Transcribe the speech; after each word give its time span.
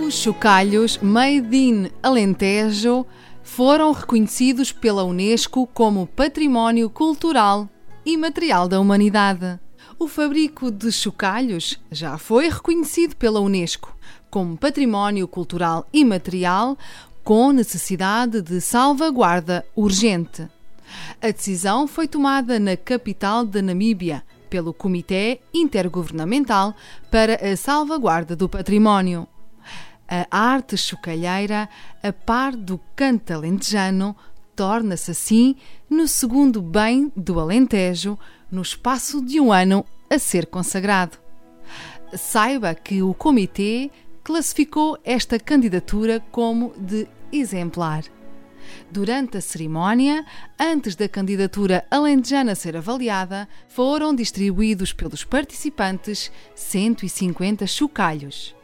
Os 0.00 0.14
chocalhos 0.14 0.96
Made 0.96 1.54
in 1.54 1.90
Alentejo 2.02 3.04
foram 3.42 3.92
reconhecidos 3.92 4.72
pela 4.72 5.04
Unesco 5.04 5.66
como 5.74 6.06
Património 6.06 6.88
Cultural 6.88 7.68
e 8.04 8.16
Material 8.16 8.66
da 8.66 8.80
Humanidade. 8.80 9.60
O 9.98 10.08
fabrico 10.08 10.70
de 10.70 10.90
chocalhos 10.90 11.78
já 11.92 12.16
foi 12.16 12.48
reconhecido 12.48 13.14
pela 13.14 13.40
Unesco 13.40 13.94
como 14.30 14.56
Património 14.56 15.28
Cultural 15.28 15.86
e 15.92 16.02
Material 16.02 16.78
com 17.22 17.52
necessidade 17.52 18.40
de 18.40 18.58
salvaguarda 18.58 19.66
urgente. 19.76 20.48
A 21.20 21.30
decisão 21.30 21.86
foi 21.86 22.08
tomada 22.08 22.58
na 22.58 22.74
capital 22.74 23.44
da 23.44 23.60
Namíbia 23.60 24.24
pelo 24.48 24.72
Comitê 24.72 25.40
Intergovernamental 25.52 26.74
para 27.10 27.34
a 27.34 27.54
Salvaguarda 27.54 28.34
do 28.34 28.48
Património. 28.48 29.28
A 30.12 30.26
arte 30.36 30.76
chocalheira, 30.76 31.68
a 32.02 32.12
par 32.12 32.56
do 32.56 32.80
canto 32.96 33.32
alentejano, 33.32 34.16
torna-se 34.56 35.12
assim 35.12 35.54
no 35.88 36.08
segundo 36.08 36.60
bem 36.60 37.12
do 37.16 37.38
Alentejo, 37.38 38.18
no 38.50 38.60
espaço 38.60 39.24
de 39.24 39.40
um 39.40 39.52
ano 39.52 39.86
a 40.10 40.18
ser 40.18 40.46
consagrado. 40.46 41.16
Saiba 42.12 42.74
que 42.74 43.00
o 43.00 43.14
Comitê 43.14 43.88
classificou 44.24 44.98
esta 45.04 45.38
candidatura 45.38 46.18
como 46.32 46.74
de 46.76 47.06
exemplar. 47.32 48.02
Durante 48.90 49.36
a 49.36 49.40
cerimónia, 49.40 50.26
antes 50.58 50.96
da 50.96 51.08
candidatura 51.08 51.86
alentejana 51.88 52.56
ser 52.56 52.76
avaliada, 52.76 53.48
foram 53.68 54.12
distribuídos 54.12 54.92
pelos 54.92 55.22
participantes 55.22 56.32
150 56.56 57.64
chocalhos. 57.68 58.58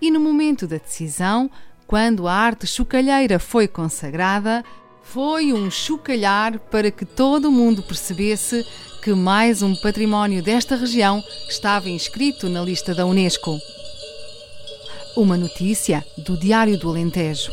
E 0.00 0.10
no 0.10 0.20
momento 0.20 0.66
da 0.66 0.76
decisão, 0.76 1.50
quando 1.86 2.26
a 2.26 2.32
arte 2.32 2.66
chocalheira 2.66 3.38
foi 3.38 3.68
consagrada, 3.68 4.64
foi 5.02 5.52
um 5.52 5.70
chocalhar 5.70 6.58
para 6.58 6.90
que 6.90 7.04
todo 7.04 7.50
mundo 7.50 7.82
percebesse 7.82 8.66
que 9.02 9.12
mais 9.14 9.62
um 9.62 9.74
património 9.76 10.42
desta 10.42 10.74
região 10.74 11.22
estava 11.48 11.88
inscrito 11.88 12.48
na 12.48 12.60
lista 12.60 12.92
da 12.92 13.06
Unesco. 13.06 13.56
Uma 15.16 15.36
notícia 15.36 16.04
do 16.18 16.36
Diário 16.36 16.76
do 16.76 16.90
Alentejo. 16.90 17.52